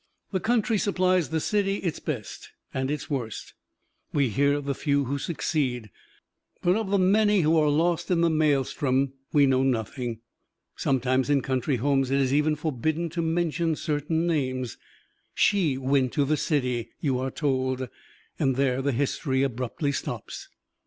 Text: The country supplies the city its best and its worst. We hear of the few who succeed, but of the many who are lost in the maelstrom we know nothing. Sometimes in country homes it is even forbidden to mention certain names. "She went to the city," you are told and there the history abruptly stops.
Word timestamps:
The 0.31 0.39
country 0.39 0.79
supplies 0.79 1.29
the 1.29 1.39
city 1.39 1.75
its 1.75 1.99
best 1.99 2.49
and 2.73 2.89
its 2.89 3.07
worst. 3.07 3.53
We 4.11 4.29
hear 4.29 4.53
of 4.55 4.65
the 4.65 4.73
few 4.73 5.03
who 5.05 5.19
succeed, 5.19 5.91
but 6.63 6.75
of 6.75 6.89
the 6.89 6.97
many 6.97 7.41
who 7.41 7.55
are 7.59 7.69
lost 7.69 8.09
in 8.09 8.21
the 8.21 8.29
maelstrom 8.31 9.13
we 9.31 9.45
know 9.45 9.61
nothing. 9.61 10.21
Sometimes 10.75 11.29
in 11.29 11.41
country 11.41 11.75
homes 11.75 12.09
it 12.09 12.19
is 12.19 12.33
even 12.33 12.55
forbidden 12.55 13.09
to 13.09 13.21
mention 13.21 13.75
certain 13.75 14.25
names. 14.25 14.75
"She 15.35 15.77
went 15.77 16.13
to 16.13 16.25
the 16.25 16.35
city," 16.35 16.89
you 16.99 17.19
are 17.19 17.29
told 17.29 17.87
and 18.39 18.55
there 18.55 18.81
the 18.81 18.93
history 18.93 19.43
abruptly 19.43 19.91
stops. 19.91 20.47